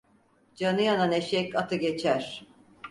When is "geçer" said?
1.75-2.45